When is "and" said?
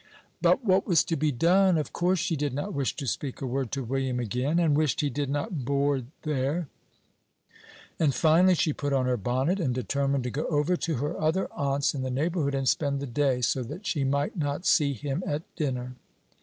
4.57-4.75, 7.99-8.11, 9.59-9.75, 12.55-12.67